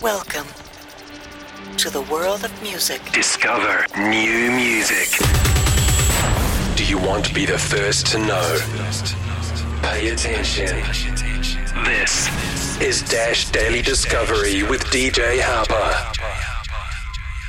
[0.00, 0.46] Welcome
[1.76, 3.02] to the world of music.
[3.12, 5.08] Discover new music.
[6.76, 8.58] Do you want to be the first to know?
[9.82, 10.82] Pay attention.
[11.84, 16.51] This is Dash Daily Discovery with DJ Harper.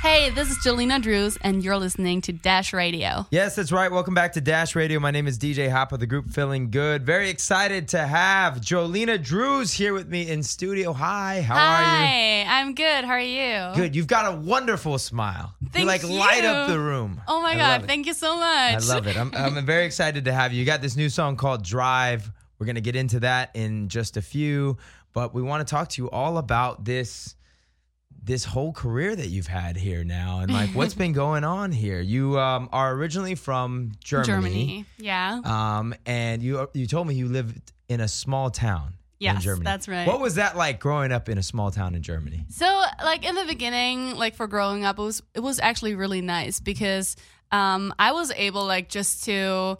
[0.04, 3.26] Hey, this is Jolena Drews, and you're listening to Dash Radio.
[3.32, 3.90] Yes, that's right.
[3.90, 5.00] Welcome back to Dash Radio.
[5.00, 7.06] My name is DJ Hop of the group Feeling Good.
[7.06, 10.92] Very excited to have Jolena Drews here with me in studio.
[10.92, 11.88] Hi, how are you?
[11.88, 13.05] Hi, I'm good.
[13.05, 13.74] How are you?
[13.76, 13.96] Good.
[13.96, 15.55] You've got a wonderful smile.
[15.72, 16.10] Thank you like you.
[16.10, 17.22] light up the room.
[17.26, 18.74] Oh my I God, thank you so much.
[18.74, 19.18] I love it.
[19.18, 20.60] I'm, I'm very excited to have you.
[20.60, 22.30] You got this new song called Drive.
[22.60, 24.76] We're going to get into that in just a few,
[25.13, 27.38] but we want to talk to you all about this
[28.26, 32.00] this whole career that you've had here now and like what's been going on here.
[32.00, 34.27] You um, are originally from Germany.
[34.27, 34.86] Germany.
[34.98, 35.41] Yeah.
[35.44, 39.63] Um, and you you told me you lived in a small town in Germany.
[39.63, 40.08] that's right.
[40.08, 42.46] What was that like growing up in a small town in Germany?
[42.49, 42.66] So,
[43.04, 46.60] like in the beginning, like for growing up, it was it was actually really nice
[46.60, 47.16] because
[47.51, 49.77] um, I was able like just to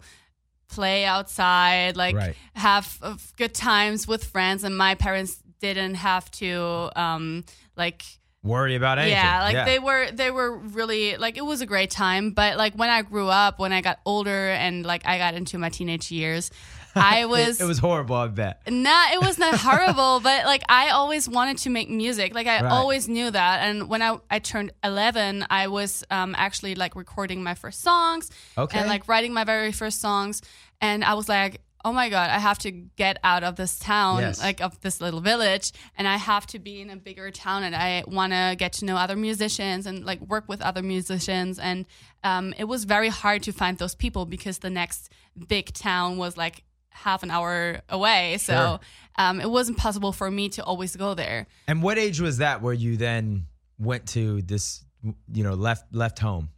[0.68, 2.36] play outside, like Right.
[2.54, 7.44] have uh, good times with friends, and my parents didn't have to um,
[7.76, 8.02] like
[8.44, 9.16] Worry about anything.
[9.16, 12.30] Yeah, like they were they were really like it was a great time.
[12.32, 15.56] But like when I grew up, when I got older and like I got into
[15.56, 16.50] my teenage years,
[16.94, 18.60] I was it, was horrible, I bet.
[18.70, 22.34] Nah, it was not horrible, but like I always wanted to make music.
[22.34, 22.70] Like I Right.
[22.70, 23.60] always knew that.
[23.66, 28.30] And when I, I turned eleven, I was um, actually like recording my first songs
[28.58, 28.78] Okay.
[28.78, 30.42] and like writing my very first songs.
[30.82, 34.20] And I was like, oh my god, I have to get out of this town,
[34.20, 34.40] Yes.
[34.40, 37.62] like of this little village, and I have to be in a bigger town.
[37.62, 41.58] And I want to get to know other musicians and like work with other musicians.
[41.58, 41.84] And
[42.22, 45.10] um, it was very hard to find those people because the next
[45.48, 48.38] big town was like half an hour away.
[48.38, 48.80] So
[49.16, 51.46] um, it wasn't possible for me to always go there.
[51.68, 53.46] And what age was that where you then
[53.78, 54.84] went to this,
[55.32, 56.48] you know, left left home?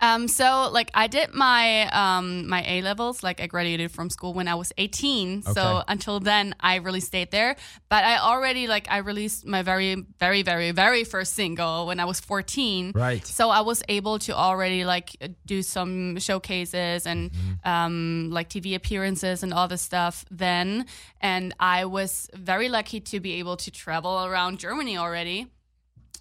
[0.00, 4.32] Um, so like I did my um, my A levels, like I graduated from school
[4.34, 5.42] when I was 18.
[5.46, 5.52] Okay.
[5.52, 7.56] So until then, I really stayed there.
[7.88, 12.04] But I already like I released my very very very very first single when I
[12.06, 12.92] was 14.
[12.94, 13.26] Right.
[13.26, 15.16] So I was able to already like
[15.46, 17.68] do some showcases and Mm-hmm.
[17.68, 20.86] um, like TV appearances and all this stuff then.
[21.20, 25.46] And I was very lucky to be able to travel around Germany already.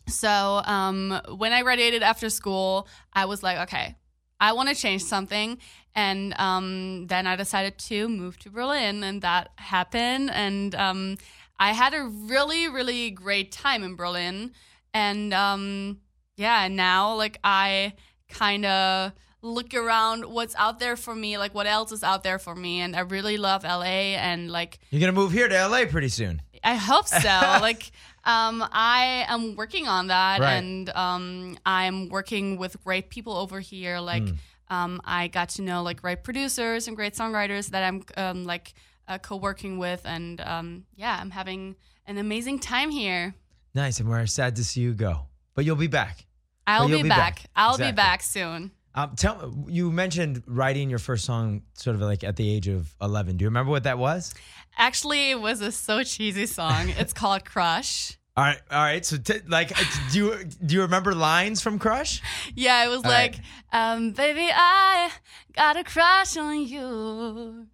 [0.09, 3.95] So um, when I graduated after school, I was like, okay,
[4.39, 5.57] I want to change something.
[5.95, 10.31] And um, then I decided to move to Berlin, and that happened.
[10.31, 11.17] And um,
[11.59, 14.51] I had a really, really great time in Berlin.
[14.93, 15.99] And um,
[16.35, 17.93] yeah, now like I
[18.29, 22.39] kind of look around what's out there for me, like what else is out there
[22.39, 22.81] for me.
[22.81, 26.41] And I really love LA and like You're gonna move here to LA pretty soon.
[26.63, 27.19] I hope so.
[27.61, 27.91] like,
[28.25, 30.53] um, I am working on that, Right.
[30.53, 33.99] and um, I'm working with great people over here.
[33.99, 34.35] Like, Hmm.
[34.69, 38.73] um, I got to know like great producers and great songwriters that I'm um, like
[39.07, 41.75] uh, co-working with, and um, yeah, I'm having
[42.05, 43.33] an amazing time here.
[43.73, 46.25] Nice, and we're sad to see you go, but you'll be back.
[46.67, 47.17] I'll be, be back.
[47.35, 47.45] back.
[47.55, 47.91] I'll Exactly.
[47.91, 48.71] be back soon.
[48.95, 52.93] Um, tell you mentioned writing your first song sort of like at the age of
[53.01, 53.37] 11.
[53.37, 54.33] Do you remember what that was?
[54.77, 56.89] Actually, it was a so cheesy song.
[56.97, 58.17] it's called Crush.
[58.37, 59.05] All right, all right.
[59.05, 62.21] So, t- like, uh, do you do you remember lines from Crush?
[62.55, 63.37] Yeah, it was All like,
[63.73, 63.93] right.
[63.93, 65.11] um, baby, I
[65.53, 67.67] got a crush on you.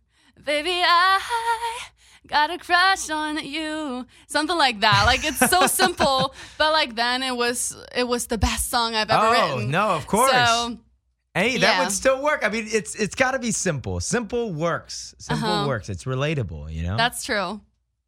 [0.43, 1.79] Baby, I
[2.27, 4.07] got a crush on you.
[4.27, 5.03] Something like that.
[5.05, 9.11] Like it's so simple, but like then it was it was the best song I've
[9.11, 9.49] ever written.
[9.51, 9.71] Oh written.
[9.71, 10.31] no, of course.
[10.31, 10.77] So
[11.35, 11.79] hey, that yeah.
[11.83, 12.43] would still work.
[12.43, 13.99] I mean, it's it's got to be simple.
[13.99, 15.13] Simple works.
[15.19, 15.67] Simple Uh-huh.
[15.67, 15.89] works.
[15.89, 16.73] It's relatable.
[16.73, 16.97] You know.
[16.97, 17.61] that's true.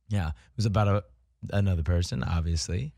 [0.09, 0.29] yeah.
[0.29, 1.03] It was about a
[1.51, 2.93] another person, obviously.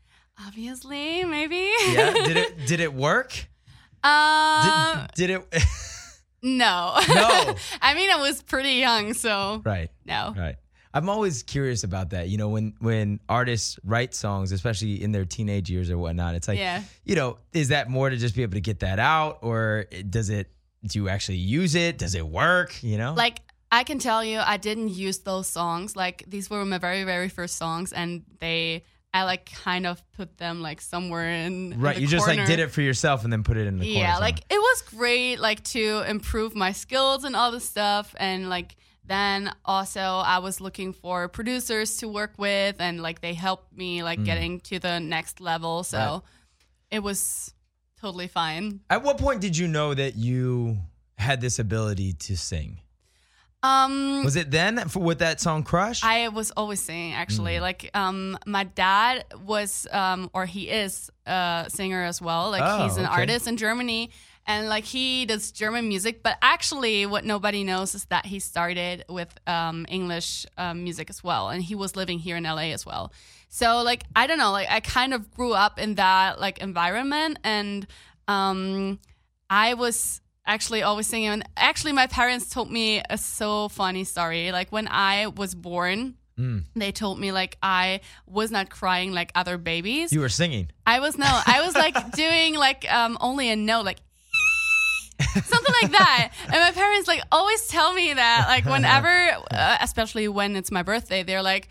[0.46, 1.70] Obviously, maybe.
[1.92, 2.12] Yeah.
[2.14, 3.32] did it did it work?
[3.32, 3.46] Did,
[4.04, 5.46] Uh, did it?
[6.42, 6.96] no.
[7.08, 7.54] No.
[7.82, 9.90] I mean, I was pretty young, so right.
[10.06, 10.34] no.
[10.36, 10.56] Right.
[10.92, 12.28] I'm always curious about that.
[12.28, 16.48] You know, when when artists write songs, especially in their teenage years or whatnot, it's
[16.48, 16.82] like, Yeah.
[17.04, 20.30] you know, is that more to just be able to get that out, or does
[20.30, 20.50] it?
[20.84, 21.98] Do you actually use it?
[21.98, 22.82] Does it work?
[22.82, 25.94] You know, Like I can tell you, I didn't use those songs.
[25.94, 28.82] Like these were my very, very first songs, and they,
[29.14, 31.72] I like kind of put them like somewhere in.
[31.74, 31.94] in right?
[31.96, 33.86] the You just like did it for yourself and then put it in the.
[33.86, 34.20] Yeah, somewhere.
[34.30, 38.74] like it was great, like to improve my skills and all this stuff, and like
[39.10, 44.02] then also I was looking for producers to work with, and like they helped me
[44.02, 45.82] like getting to the next level.
[45.84, 46.12] So Mm.
[46.12, 46.22] Right.
[46.90, 47.52] it was
[48.00, 48.80] totally fine.
[48.88, 50.78] At what point did you know that you
[51.18, 52.80] had this ability to sing?
[53.62, 56.02] Um, Was it then for, with that song Crush?
[56.02, 57.56] I was always singing actually.
[57.56, 57.60] Mm.
[57.60, 62.50] Like um my dad was um or he is a singer as well.
[62.50, 63.20] Like Oh, he's an okay.
[63.20, 64.10] artist in Germany
[64.46, 69.04] and like he does German music, but actually what nobody knows is that he started
[69.08, 72.84] with um English um, music as well and he was living here in LA as
[72.86, 73.12] well.
[73.48, 77.38] So like I don't know, like I kind of grew up in that like environment
[77.44, 77.86] and
[78.28, 78.98] um
[79.48, 81.28] I was actually always singing.
[81.28, 84.52] And actually, my parents told me a so funny story.
[84.52, 86.64] Like when I was born, Mm.
[86.74, 90.10] they told me like I was not crying like other babies.
[90.10, 90.70] you were singing.
[90.86, 93.98] I was no, I was like doing like um only a note, like
[95.44, 96.32] something like that.
[96.44, 100.82] And my parents like always tell me that like whenever, uh, especially when it's my
[100.82, 101.68] birthday, they're like.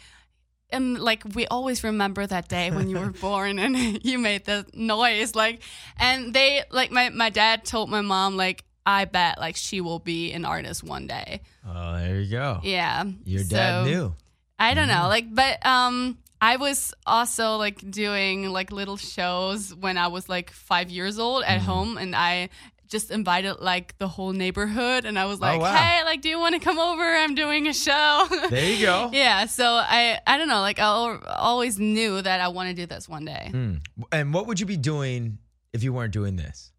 [0.72, 4.68] And like we always remember that day when you were born and you made the
[4.76, 5.64] noise like
[5.98, 9.98] and they like my, my dad told my mom like I bet like she will
[9.98, 11.42] be an artist one day.
[11.68, 12.60] Oh, there you go.
[12.62, 13.04] Yeah.
[13.26, 14.16] Your dad So- knew.
[14.60, 15.02] I don't Mm-hmm.
[15.04, 20.30] know, like, but um, I was also like doing like little shows when I was
[20.30, 22.50] like five years old at home, and I
[22.90, 25.76] just invited like the whole neighborhood, and I was like, Oh, wow.
[25.76, 27.04] "Hey, like, do you want to come over?
[27.04, 29.10] I'm doing a show." There you go.
[29.14, 32.86] yeah, so I I don't know, like, I always knew that I want to do
[32.86, 33.52] this one day.
[33.54, 33.82] Mm.
[34.12, 35.38] And what would you be doing
[35.72, 36.72] if you weren't doing this?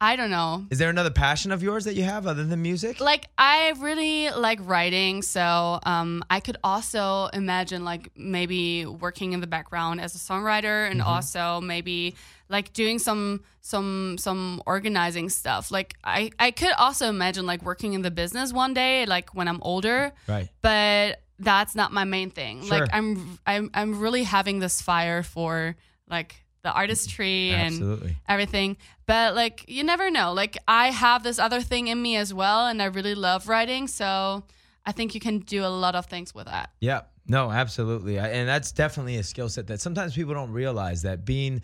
[0.00, 0.64] I don't know.
[0.70, 3.00] Is there another passion of yours that you have other than music?
[3.00, 9.40] like I really like writing, so um, I could also imagine like maybe working in
[9.40, 12.14] the background as a songwriter, and also maybe
[12.48, 15.70] like doing some some some organizing stuff.
[15.72, 19.48] Like I I could also imagine like working in the business one day, like when
[19.48, 20.12] I'm older.
[20.28, 20.48] right.
[20.62, 22.62] But that's not my main thing.
[22.62, 22.80] Sure.
[22.80, 25.76] Like I'm I'm I'm really having this fire for
[26.08, 28.76] like the artistry and everything.
[29.06, 30.32] But like you never know.
[30.32, 33.86] Like I have this other thing in me as well and I really love writing,
[33.88, 34.44] so
[34.84, 36.70] I think you can do a lot of things with that.
[36.80, 37.02] Yeah.
[37.28, 38.18] No, absolutely.
[38.18, 41.60] And that's definitely a skill set that sometimes people don't realize that being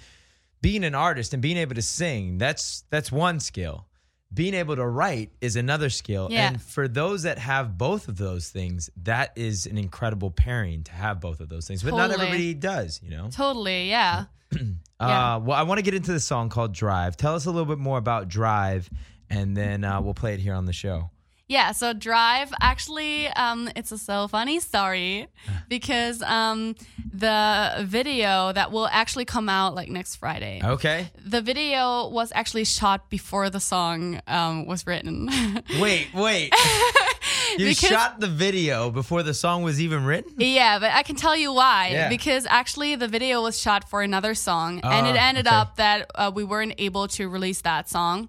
[0.60, 3.86] being an artist and being able to sing, that's that's one skill.
[4.32, 6.28] Being able to write is another skill.
[6.30, 6.48] Yeah.
[6.48, 10.92] And for those that have both of those things, that is an incredible pairing to
[10.92, 11.82] have both of those things.
[11.82, 13.28] But not everybody does, you know.
[13.30, 14.24] Totally, yeah.
[15.00, 17.16] Uh, well, I want to get into the song called Drive.
[17.16, 18.88] Tell us a little bit more about Drive,
[19.28, 21.10] and then uh, we'll play it here on the show.
[21.46, 25.26] Yeah, so Drive actually um it's a so funny story
[25.68, 26.74] because um
[27.12, 30.62] the video that will actually come out like next Friday.
[30.64, 31.10] Okay.
[31.22, 35.28] The video was actually shot before the song um was written.
[35.78, 36.54] Wait, wait.
[37.58, 40.32] you Because- shot the video before the song was even written?
[40.38, 41.88] Yeah, but I can tell you why.
[41.92, 42.08] Yeah.
[42.08, 45.56] Because actually, the video was shot for another song, and it Ah, ended okay.
[45.56, 48.28] up that uh, we weren't able to release that song.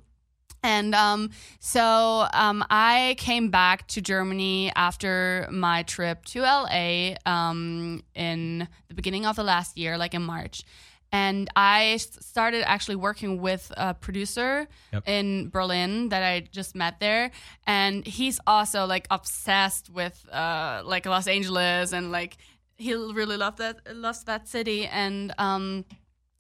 [0.64, 1.30] And um,
[1.60, 8.96] so um, I came back to Germany after my trip to LA um, in the
[8.96, 10.64] beginning of the last year, like in March.
[11.12, 15.08] And I started actually working with a producer Yep.
[15.08, 17.32] in Berlin that I just met there,
[17.66, 22.38] and he's also like obsessed with uh, like Los Angeles and like
[22.78, 24.88] he really loved that loves that city.
[24.88, 25.86] And um,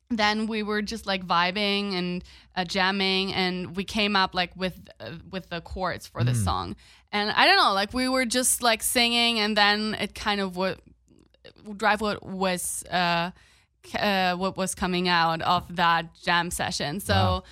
[0.09, 2.23] then we were just like vibing and
[2.55, 6.75] uh, jamming, and we came up like with uh, with the chords for this song.
[7.13, 10.57] And I don't know, like we were just like singing, and then it kind of
[10.57, 10.79] what
[11.77, 12.83] drive what was.
[12.91, 13.31] Uh,
[13.93, 16.99] uh, what was coming out of that jam session.
[16.99, 17.43] So Wow.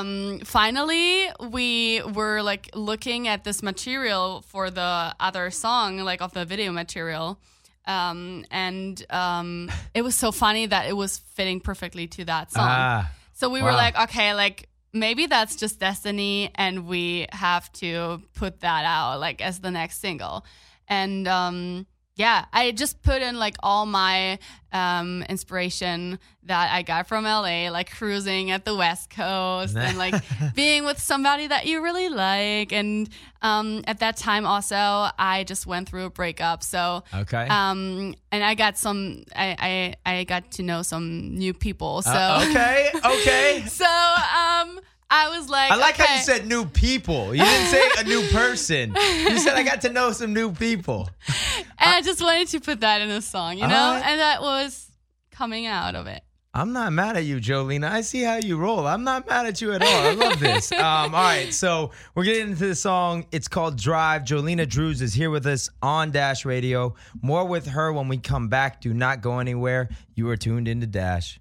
[0.00, 6.32] um, finally, we were like looking at this material for the other song, like of
[6.34, 7.38] the video material.
[7.86, 12.68] Um, and um, it was so funny that it was fitting perfectly to that song.
[12.68, 18.20] Ah, So we were like, okay, like maybe that's just destiny, and we have to
[18.34, 20.44] put that out like as the next single.
[20.88, 21.86] And um,
[22.20, 24.38] yeah, I just put in like all my
[24.74, 30.22] um, inspiration that I got from LA, like cruising at the West Coast and like
[30.54, 32.72] being with somebody that you really like.
[32.72, 33.08] And
[33.40, 36.62] um, at that time, also, I just went through a breakup.
[36.62, 37.46] So okay.
[37.48, 42.02] um, and I got some, I, I, I got to know some new people.
[42.02, 43.64] So Uh, okay, okay.
[43.66, 44.78] so um,
[45.12, 47.34] I was like, I like how you said new people.
[47.34, 48.94] You didn't say a new person.
[48.94, 51.10] You said I got to know some new people.
[51.56, 54.06] and I just wanted to put that in a song, you know, Alright.
[54.06, 54.88] and that was
[55.32, 56.22] coming out of it.
[56.52, 57.88] I'm not mad at you, Jolena.
[57.88, 58.84] I see how you roll.
[58.86, 59.88] I'm not mad at you at all.
[59.88, 60.72] I love this.
[60.80, 63.24] Um, all right, so we're getting into the song.
[63.30, 64.22] It's called Drive.
[64.22, 66.94] Jolena Drews is here with us on Dash Radio.
[67.22, 68.80] More with her when we come back.
[68.80, 69.90] Do not go anywhere.
[70.16, 71.38] You are tuned into Dash.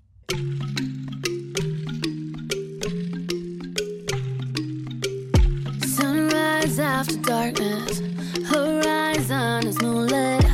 [6.79, 8.01] After darkness.
[8.47, 10.45] Horizon is moonlit.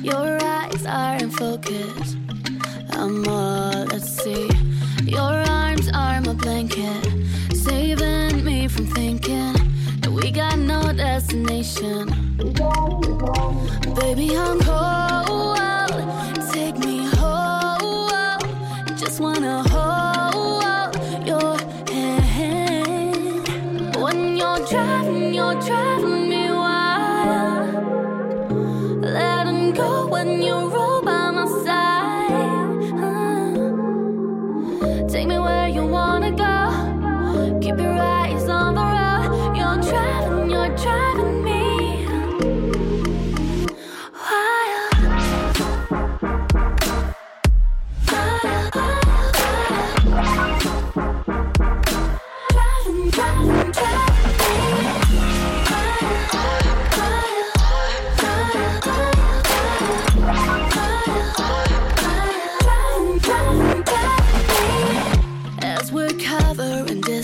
[0.00, 2.16] Your eyes are in focus.
[2.90, 4.48] I'm all at sea.
[5.02, 7.04] Your arms are my blanket,
[7.54, 9.52] saving me from thinking
[10.00, 12.08] that we got no destination.
[13.94, 15.58] Baby, I'm cold.
[16.52, 18.40] Take me home.
[18.96, 19.62] Just wanna
[24.14, 27.74] You're driving, you're driving me wild.
[29.02, 30.70] Letting go when you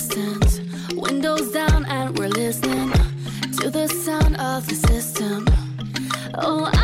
[0.01, 0.61] distance,
[0.95, 2.91] windows down and we're listening
[3.59, 5.45] to the sound of the system.
[6.37, 6.80] Oh,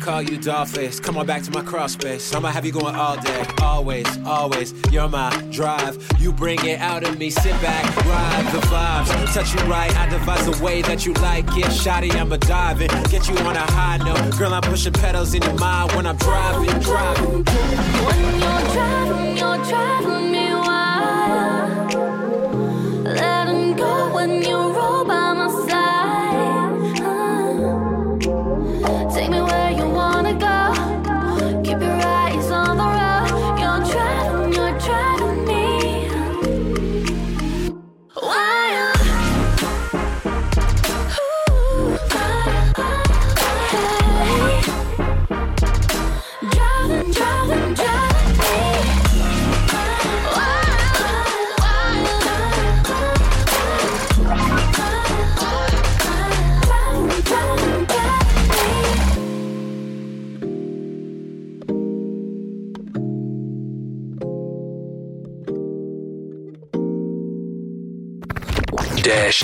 [0.00, 1.00] call you dollface.
[1.02, 2.34] Come on back to my crawl space.
[2.34, 4.72] I'ma have you going all day, always, always.
[4.90, 5.98] You're my drive.
[6.18, 7.30] You bring it out of me.
[7.30, 9.34] Sit back, ride the vibes.
[9.34, 9.94] Touch you right.
[9.96, 11.66] I devise the way that you like it.
[11.66, 12.78] Shotty, I'ma dive.
[13.10, 14.38] Get you on a high note.
[14.38, 17.44] Girl, I'm pushing pedals in your mind when I'm driving, driving.
[17.44, 21.94] When you're driving, you're driving me wild.
[23.04, 25.04] Letting go when you roll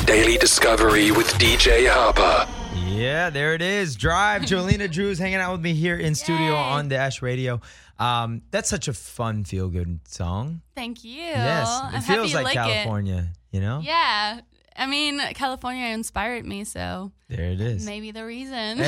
[0.06, 2.48] Daily Discovery with DJ Harper.
[2.86, 3.96] Yeah, there it is.
[3.96, 4.42] Drive.
[4.46, 6.56] Jolena Drews hanging out with me here in studio Yay.
[6.56, 7.60] on Dash Radio.
[7.98, 10.60] Um, that's such a fun, feel good song.
[10.74, 11.16] Thank you.
[11.22, 12.72] yes, I'm it feels you like, like it.
[12.72, 13.28] California.
[13.50, 14.40] You know, Yeah.
[14.78, 17.86] I mean, California inspired me, so there it is.
[17.86, 18.78] maybe the reason.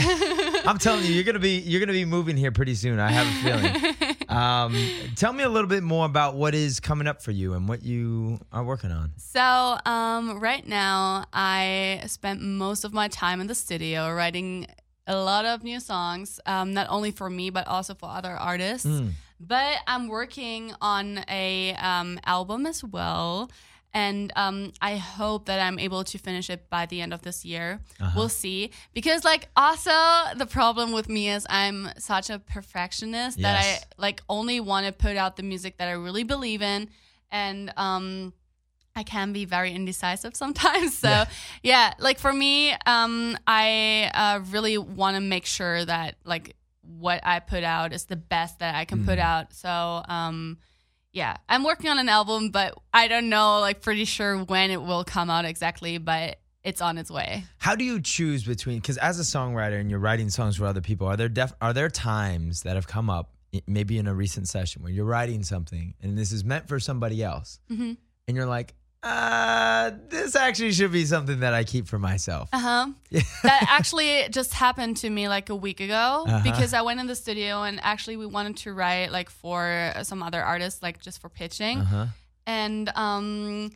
[0.66, 3.00] I'm telling you, you're gonna be you're gonna be moving here pretty soon.
[3.00, 3.94] I have a feeling.
[4.28, 4.76] um,
[5.16, 7.82] tell me a little bit more about what is coming up for you and what
[7.82, 9.12] you are working on.
[9.16, 14.66] So, um, right now, I spent most of my time in the studio writing
[15.06, 18.86] a lot of new songs, um, not only for me but also for other artists.
[19.40, 23.50] But I'm working on a um, album as well,
[23.94, 27.44] and um, I hope that I'm able to finish it by the end of this
[27.44, 27.80] year.
[28.14, 28.70] We'll see.
[28.92, 29.90] Because, like, also
[30.36, 34.92] the problem with me is I'm such a perfectionist that I like only want to
[34.92, 36.88] put out the music that I really believe in,
[37.30, 38.32] and um.
[38.96, 40.98] I can be very indecisive sometimes.
[41.08, 41.22] So,
[41.62, 47.20] yeah, like for me, um, I uh, really want to make sure that like what
[47.22, 49.54] I put out is the best that I can put out.
[49.54, 50.58] So, um,
[51.12, 54.82] yeah, I'm working on an album, but I don't know, like, pretty sure when it
[54.82, 57.44] will come out exactly, but it's on its way.
[57.58, 58.78] How do you choose between?
[58.78, 61.72] Because as a songwriter and you're writing songs for other people, are there def, are
[61.72, 63.32] there times that have come up,
[63.66, 67.22] maybe in a recent session, where you're writing something and this is meant for somebody
[67.22, 67.92] else, Mm-hmm.
[68.26, 72.48] and you're like, uh, this actually should be something that I keep for myself.
[72.58, 72.86] Uh huh.
[73.44, 76.40] that actually just happened to me like a week ago Uh-huh.
[76.42, 80.22] because I went in the studio and actually we wanted to write like for some
[80.22, 81.78] other artists, like just for pitching.
[81.78, 82.06] Uh-huh.
[82.46, 83.70] And um,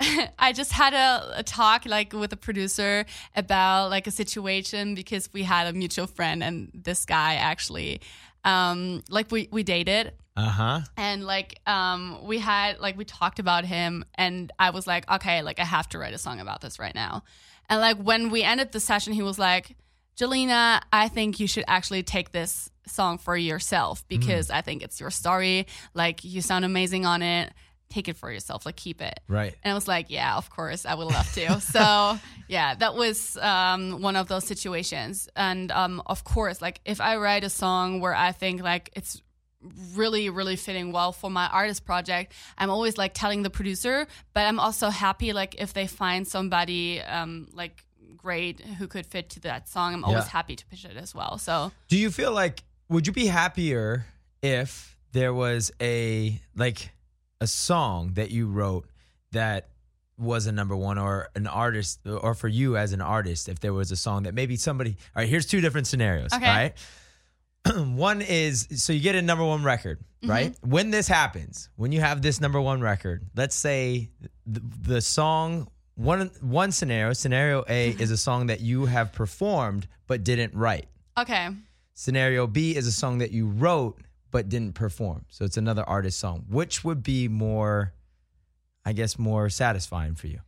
[0.38, 5.30] I just had a, a talk like with a producer about like a situation because
[5.32, 8.00] we had a mutual friend and this guy actually,
[8.44, 10.80] um, like we we dated Uh huh.
[10.96, 15.42] and like um we had like we talked about him and i was like okay
[15.42, 17.22] like i have to write a song about this right now
[17.68, 19.76] and like when we ended the session he was like
[20.16, 24.98] jelena i think you should actually take this song for yourself because i think it's
[25.00, 27.52] your story like you sound amazing on it
[27.90, 29.54] take it for yourself like keep it Right.
[29.62, 31.60] and I was like, yeah, of course, I would love to.
[31.76, 35.28] so, yeah, that was um, one of those situations.
[35.36, 39.22] And um, of course, like if I write a song where I think like it's
[39.94, 44.40] really, really fitting well for my artist project, I'm always like telling the producer, but
[44.46, 47.84] I'm also happy like if they find somebody um, like
[48.16, 51.38] great who could fit to that song, I'm always happy to pitch it as well.
[51.38, 54.06] So, Do you feel like would you be happier
[54.42, 56.90] if there was a like
[57.40, 58.86] a song that you wrote
[59.32, 59.68] that
[60.16, 63.72] was a number one or an artist or for you as an artist if there
[63.72, 66.46] was a song that maybe somebody all right here's two different scenarios Okay.
[66.46, 66.72] right
[67.76, 72.00] one is so you get a number one record right when this happens when you
[72.00, 74.10] have this number one record let's say
[74.46, 79.86] the, the song one one scenario scenario a is a song that you have performed
[80.06, 80.86] but didn't write
[81.18, 81.50] okay.
[81.94, 85.24] Scenario B is a song that you wrote but didn't perform.
[85.28, 86.44] So it's another artist song.
[86.48, 87.94] Which would be more,
[88.84, 90.40] I guess, more satisfying for you?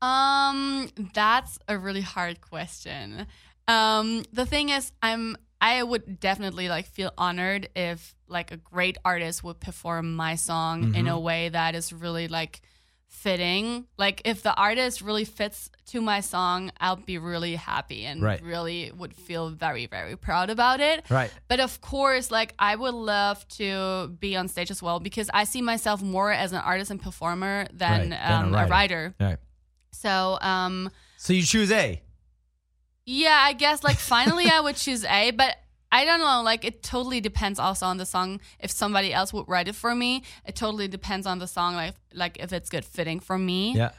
[0.00, 3.26] Um, that's a really hard question.
[3.66, 8.98] Um, the thing is, I'm I would definitely like feel honored if like a great
[9.04, 11.06] artist would perform my song in Mm-hmm.
[11.08, 12.60] a way that is really like
[13.06, 13.86] fitting.
[13.98, 18.42] Like if the artist really fits to my song, I'll be really happy and Right.
[18.42, 21.04] really would feel very very proud about it.
[21.10, 21.30] Right.
[21.46, 25.44] But of course, like I would love to be on stage as well because I
[25.44, 28.70] see myself more as an artist and performer than, Right, than a um, a writer.
[28.70, 29.14] writer.
[29.20, 29.38] All right.
[29.92, 32.02] So, um, So you choose A.
[33.12, 35.56] yeah, I guess like finally I would choose A, but
[35.90, 36.42] I don't know.
[36.42, 38.40] Like it totally depends also on the song.
[38.58, 41.74] If somebody else would write it for me, it totally depends on the song.
[41.74, 43.74] Like like if it's good fitting for me.
[43.74, 43.90] Yeah.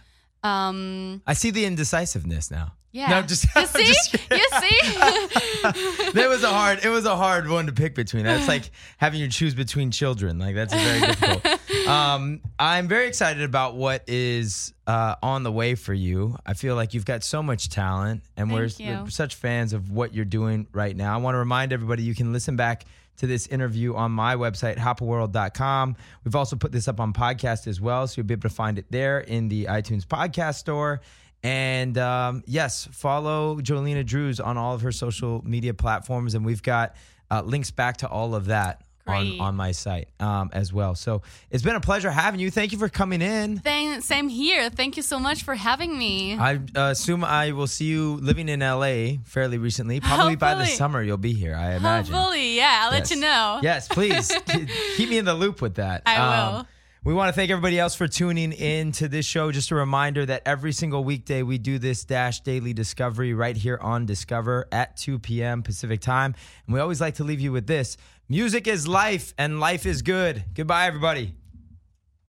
[0.44, 1.22] Um.
[1.28, 2.74] I see the indecisiveness now.
[2.92, 3.10] Yeah.
[3.10, 3.86] No, just, you see.
[3.86, 4.80] just you see.
[6.14, 6.84] that was a hard.
[6.84, 8.24] It was a hard one to pick between.
[8.24, 10.38] That's like having you choose between children.
[10.38, 11.60] Like that's very difficult.
[11.88, 16.38] Um, I'm very excited about what is uh, on the way for you.
[16.46, 18.70] I feel like you've got so much talent, and we're,
[19.04, 21.14] we're such fans of what you're doing right now.
[21.14, 22.86] I want to remind everybody you can listen back
[23.18, 25.96] to this interview on my website, hopperworld.com.
[26.24, 28.80] We've also put this up on podcast as well, so you'll be able to find
[28.80, 31.02] it there in the iTunes podcast store.
[31.44, 36.64] And um, yes, follow Jolena Drews on all of her social media platforms, and we've
[36.64, 36.96] got
[37.30, 39.40] uh, links back to all of that Great.
[39.40, 40.96] on my site um, as well.
[40.96, 42.50] So it's been a pleasure having you.
[42.50, 43.62] Thank you for coming in.
[43.62, 44.70] Same, same here.
[44.70, 46.38] Thank you so much for having me.
[46.38, 50.00] I uh, assume I will see you living in LA fairly recently.
[50.00, 52.14] Probably by the summer you'll be here, I imagine.
[52.14, 52.84] Hopefully, yeah.
[52.84, 53.60] I'll let you know.
[53.62, 54.32] Yes, please
[54.96, 56.04] keep me in the loop with that.
[56.06, 56.68] Um, I will.
[57.04, 59.52] we want to thank everybody else for tuning in to this show.
[59.52, 63.80] Just a reminder that every single weekday we do this Dash Daily Discovery right here
[63.82, 65.62] on Discover at 2 p.m.
[65.62, 66.36] Pacific time.
[66.68, 67.98] And we always like to leave you with this
[68.30, 70.44] music is life, and life is good.
[70.54, 71.36] Goodbye, everybody.